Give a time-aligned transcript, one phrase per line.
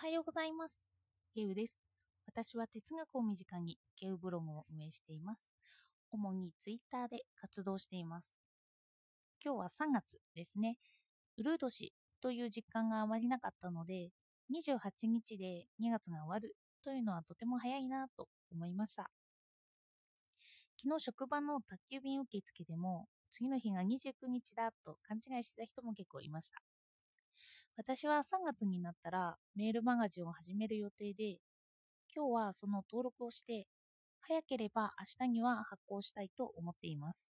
[0.00, 0.78] はようございます。
[1.34, 1.80] ゲウです。
[2.24, 5.42] 私は哲学を身近にゲウブログを運営しています。
[6.12, 8.32] 主にツイッターで活動しています。
[9.44, 10.76] 今日は3月ですね。
[11.36, 11.92] ウルー年
[12.22, 14.10] という実感があまりなかったので、
[14.54, 16.54] 28日で2月が終わる
[16.84, 19.10] というのはとても早いなと思いました。
[20.80, 26.62] 昨日職場の宅急便受付でも次の日が29日だと勘違いしてた人も結構いました。
[27.78, 31.38] 私は3月になったらメールマガジンを始める予定で、
[32.12, 33.68] 今日はその登録をして、
[34.20, 37.28] 早ければ明日には発行したいと思っています。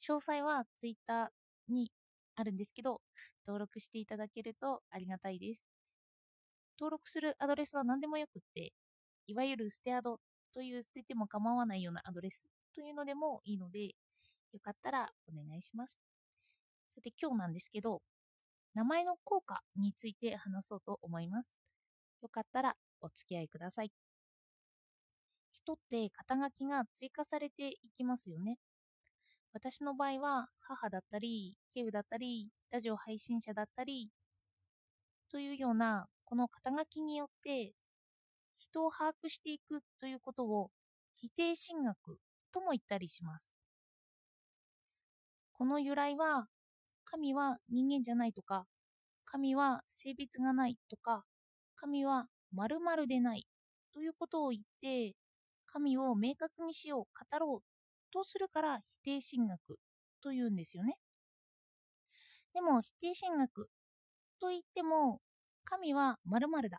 [0.00, 1.30] 詳細は Twitter
[1.68, 1.90] に
[2.36, 3.00] あるんですけど、
[3.44, 5.66] 登録していただけるとありがたいです。
[6.78, 8.72] 登録するアドレスは何でもよくって、
[9.26, 10.20] いわゆるステアド
[10.54, 13.86] という捨てても構わないようなアドレスというのでもいいので、
[14.52, 15.98] よかったらお願いします。
[16.94, 18.00] さて今日なんですけど、
[18.74, 21.48] 名前の効果について話そうと思います。
[22.22, 23.92] よかったらお付き合いください。
[25.52, 28.58] 人って肩書きが追加されていきますよね。
[29.52, 34.10] 私の場合は母だったり、ケウだったり、ラジオ配信者だったり、
[35.30, 37.72] というようなこの肩書きによって
[38.58, 40.70] 人を把握していくということを
[41.16, 42.18] 否定神学
[42.52, 43.52] とも言ったりします。
[45.52, 46.46] この由来は
[47.10, 48.66] 神は人間じゃないとか、
[49.24, 51.24] 神は性別がないとか、
[51.74, 53.46] 神は〇〇でない
[53.94, 55.14] ということを言って、
[55.66, 59.78] 神を明確にしよう、語ろうとするから否定神学
[60.22, 60.96] というんですよね。
[62.52, 63.70] でも否定神学
[64.40, 65.20] と言っても、
[65.64, 66.78] 神は〇〇だ、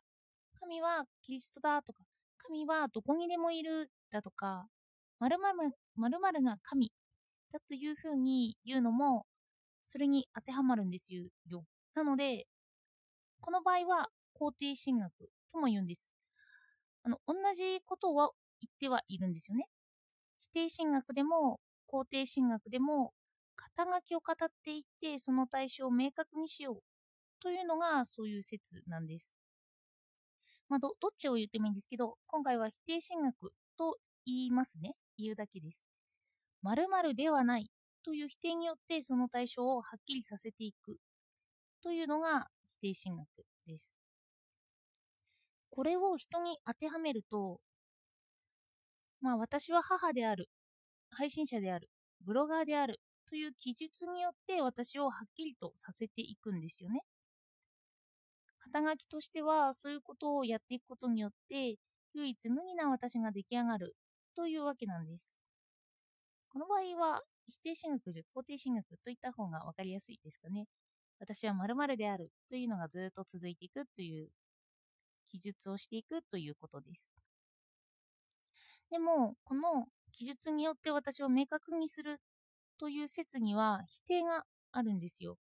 [0.60, 2.04] 神はキリストだとか、
[2.38, 4.68] 神はどこにでもいるだとか、
[5.20, 6.92] 〇〇〇〇が神
[7.52, 9.26] だというふうに言うのも、
[9.90, 11.26] それに当てはまるんですよ。
[11.96, 12.46] なので、
[13.42, 14.10] この場合は
[14.40, 15.12] 肯定神学
[15.52, 16.12] とも言うんです。
[17.04, 19.66] あの、同じことを言ってはいるんですよね。
[20.42, 21.60] 否定神学でも
[21.92, 23.14] 肯定神学でも
[23.56, 26.84] 肩書きを語っていってその対象を明確にしよう
[27.42, 29.36] というのがそういう説なんです。
[30.70, 33.98] まあ、どどっちを言ってもいいんですけど、今回は否定神学と
[34.28, 34.94] 言いますね。
[35.18, 35.84] 言うだけです。
[36.62, 37.72] 〇〇ではない
[38.10, 40.98] という否定によってその対象をはっきりさせていく
[41.84, 42.48] というのが
[42.82, 43.28] 否定神学
[43.68, 43.94] です。
[45.70, 47.60] これを人に当てはめると、
[49.22, 50.50] まあ私は母である、
[51.12, 51.88] 配信者である、
[52.26, 53.00] ブロガーである
[53.30, 57.02] という記述によって私をはっきりとさせていくんですよね。
[58.74, 61.76] 肩書きとしてはそういうことをやっていくことによって
[62.16, 63.96] 唯一無二な私が出来上がる
[64.36, 65.32] というわけなんです。
[66.52, 70.68] この場合は否定神学より肯定神学といった方が分かりやすいですかね。
[71.20, 74.30] 私は〇〇であるというのがずっと続いていくという
[75.30, 77.12] 記述をしていくということです。
[78.90, 82.20] でも、この記述によって私を明確にする
[82.80, 85.38] という説には否定があるんですよ。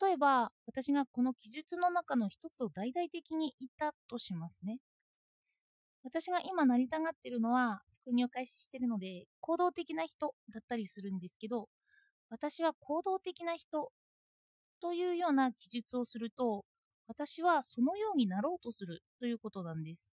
[0.00, 4.78] 例えば、私がこの記述の中の一つを大々的に言ったとしますね。
[6.02, 11.68] 私が今なりたがっているのは、副業開始してるので、行動的な人だったりするんですけど、
[12.30, 13.90] 私は行動的な人
[14.80, 16.64] というような記述をすると、
[17.08, 20.12] 私はそのようになろうとするということなんです。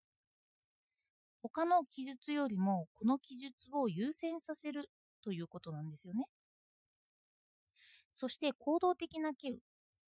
[1.44, 4.90] 他の記述よりもこの記述を優先させる
[5.24, 6.26] ということなんですよね。
[8.16, 9.60] そして行動的なケウ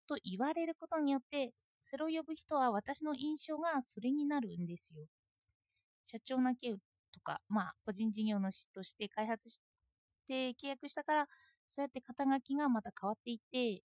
[0.08, 1.52] と言われることによって、
[1.84, 5.06] それを呼ぶ人は私の印象がそれになるんですよ。
[6.02, 6.80] 社長なケウ
[7.16, 9.62] とか、まあ個人事業主として開発し
[10.28, 11.28] て契約したから、
[11.70, 13.84] そうやって肩書きがまた変わっていって、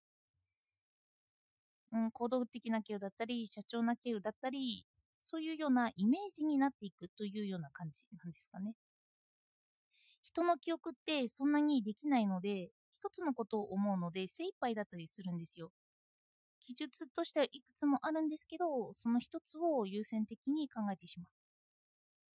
[1.93, 4.87] うん、行動的なケウだったり、社長なケウだったり、
[5.23, 8.75] そういうようなイメージになっていくというような感じなんですかね。
[10.23, 15.73] 人の記憶ってそんなにできないので、一つのことを思うので精一杯だったりするんですよ。
[16.61, 21.31] 記述としてはいくつもあるんですけど、その一つを優先的に考えてしまう。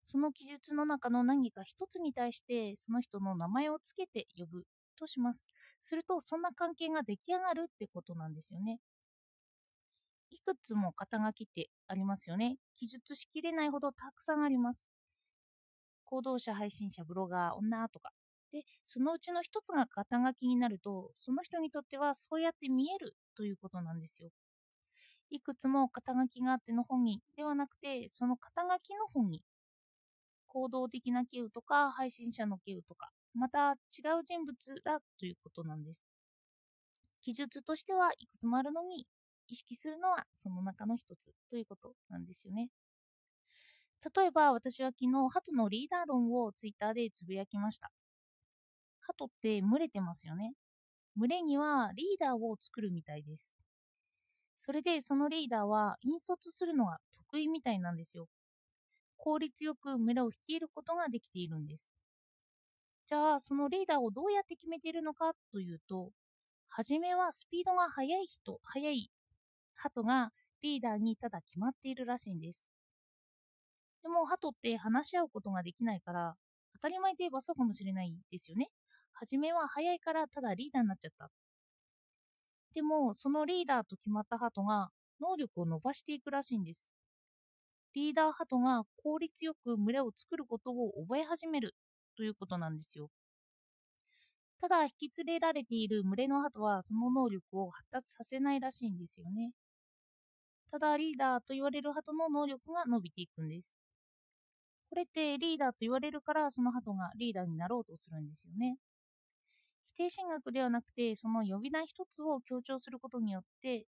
[0.05, 4.63] その記述の中の何か一つに対してその人の名前をつけて呼ぶ
[4.95, 5.49] とします。
[5.81, 8.79] すると、そんな関係が出来上がるってことなんですよね。
[10.31, 12.57] いくつも肩書きってありますよね。
[12.75, 14.87] 記述しきれないほどたくさんあります。
[16.05, 18.11] 行動者、配信者、ブロガー、女とか。
[18.51, 24.29] で、そのうちの一つが肩書きになると、その人にとってはそうやって見えるということなんですよ。
[25.29, 29.41] いくつも肩書きがあっての本人ではなくて、その肩書きの本人。
[30.55, 34.55] 行動的なケウとか、配信者のケウとか、また違う人物
[34.85, 36.01] だということなんです。
[37.21, 39.05] 記述としてはいくつもあるのに、
[39.49, 42.69] 意識するのはその中の一つということなんですよね。
[44.15, 47.91] 例えば私は昨日鳩のリーダー論をツイッターでつぶやきました。
[49.01, 50.53] 鳩って群れてますよね。
[51.17, 53.53] 群れにはリーダーを作るみたいです。
[54.57, 56.99] それでそのリーダーは引率するのが
[57.29, 58.27] 得意みたいなんですよ。
[59.17, 61.87] 効率よく群れを率いることができているんです。
[63.07, 66.11] じゃあそのリーダーをどうやって決めているのかというと、
[66.69, 69.11] はじめはスピードが速い人、速い
[69.75, 70.31] 鳩が
[70.61, 72.65] リーダーにただ決まっているらしいんです。
[74.01, 76.35] でも鳩って話し合うことができないから
[76.73, 78.69] 当たり前で言えばそうかもしれないですよね。
[79.13, 81.31] はじめは早いからただリーダーになっちゃった。
[82.73, 84.89] でもそのリーダーと決まった鳩が
[85.21, 86.89] 能力を伸ばしていくらしいんです。
[87.95, 91.73] リーダー鳩が効率よく群れを作ることを覚え始める
[92.17, 93.09] ということなんですよ。
[94.59, 99.51] ただ引き連れられている群れの鳩はその能力を発達させないらしいんですよね。
[100.71, 103.73] ただリーダーと言われる鳩の能力が伸びていくんです。
[104.89, 108.75] これってリーダーと言われるからその鳩がリーダーになろうとするんですよね。
[109.93, 113.85] 否定神学ではなくてその呼び名一つを強調することによって、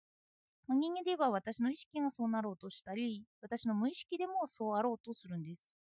[0.75, 5.77] 人間で言えば私の意識がそうなろうとしたり私の無意識でもそうあろうとするんです。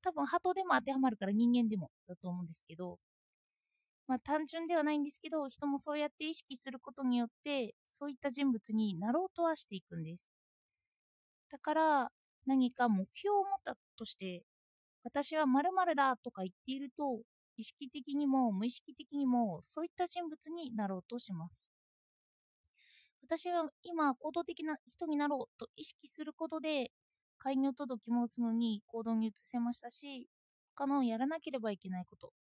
[0.00, 2.98] 多分鳩でも当てはまるから人間でもだと思うんですけど、
[4.08, 10.26] まあ、単純ではないんですけど人もそうやって意識することによってそういった人物になろうとはしていくんです。
[11.50, 12.12] だから
[12.46, 14.44] 何か目標を持ったとして、
[15.04, 17.22] 私は〇〇だとか言っていると、
[17.56, 21.68] 意識的にも無意識的にもそういった人物になろうとします。
[23.28, 26.92] 私が今行動的な人になろうと意識することで、
[27.38, 30.28] 開業届もすぐに行動に移せましたし、
[30.76, 32.32] 他のやらなければいけないこと、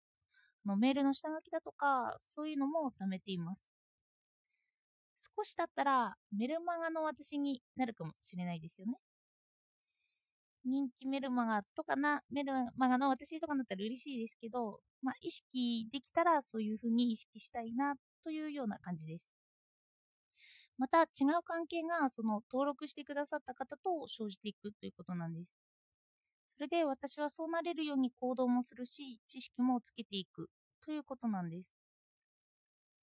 [0.65, 3.67] のメールの下書きだとか、そういうのも貯めています。
[5.35, 8.93] 少し経ったらメルマガの私になるかもしれないですよね。
[10.65, 19.34] 人気メルマガとかな、メルマガの私とかだったら嬉しいですけど、まあ、意識できたらそういうふうに意識したいなというような感じです。
[20.77, 21.05] また違
[21.37, 25.57] う関係がその登録してくださった方と生じていくということなんです。
[26.57, 30.49] それで私はそうなれるように行動もするし、知識もつけていく
[30.83, 31.73] ということなんです。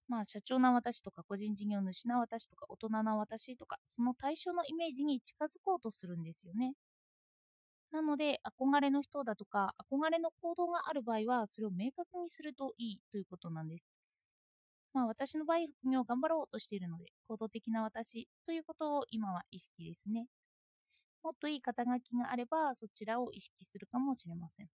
[0.07, 6.75] まあ、社長な私とか個人事業主な私とか大人な私とかその対象のイメージに近づこうとするんですよね。
[7.93, 13.85] なので、憧れの人だとか、憧れの行動がある場合は、それを明確にするといいということなんです。
[14.94, 20.29] まあ、私の場合、副業を頑張ろうとしているので、行動的な私ということを今は意識ですね。
[21.23, 24.71] もっといい肩書きがあれば、そちらを意識するかもしれません。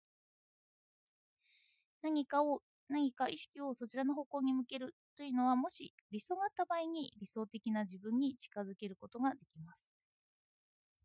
[2.03, 9.89] 何かを、何か意識をそちらの方向に向けるというのは、もし理想があった場合に理想的な自分に近づけることができます。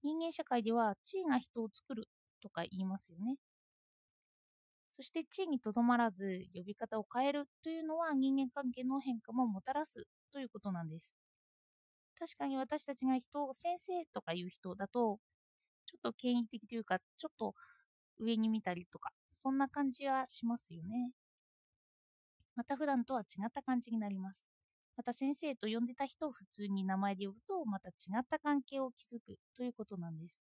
[0.03, 2.09] 人間社会では地位が人を作る
[2.41, 3.37] とか言いますよね。
[4.99, 11.15] そして地位にとどまらず呼び方を変えるというのは人間関係の変化ももたらすということなんです。
[12.19, 15.19] 確かに私たちが人を先生とかいう人だと
[15.85, 17.55] ちょっと権威的というかちょっと
[18.19, 21.13] 上に見たりとかそんな感じはしますよね。
[22.57, 24.49] また普段とは違った感じになります。
[24.97, 30.41] また先生と呼んでた人を普通に名前で呼ぶとまた違った関係を築くということなんです。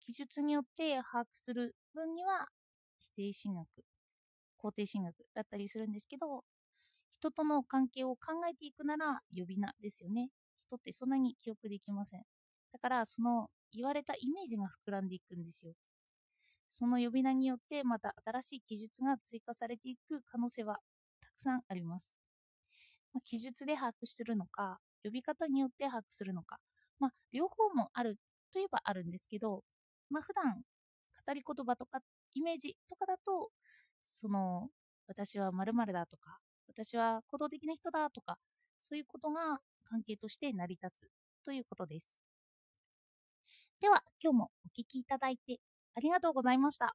[0.00, 2.48] 記述によって把握する分には
[3.14, 3.66] 否定神学、
[4.58, 6.44] 肯定神学だったりするんですけど、
[7.12, 10.30] 人との関係を考えていくなら呼び名ですよね。
[10.66, 12.22] 人ってそんなに記憶できません。
[12.72, 15.72] だからその言われたイメージが膨らんでいくんですよ。
[16.72, 20.78] その呼び名によってまた新しい記述が追加されていく可能性は
[21.20, 22.16] たくさんあります。
[23.14, 26.58] まあ、記述で把握するのか、呼び方によって把握するのか、
[26.98, 28.18] まあ、両方もある
[28.52, 29.62] といえばあるんですけど、
[30.10, 30.60] まあ、普段
[31.26, 32.00] 語り言葉とか
[32.34, 33.50] イメージとかだと、
[34.04, 34.68] その、
[35.08, 38.38] 私は〇〇だとか、私は行動的な人だとか、
[38.80, 41.10] そういうことが関係として成り立つ
[41.44, 42.16] ということです。
[43.80, 45.60] では、今日もお聴きいただいて
[45.94, 46.94] ありがとうございました。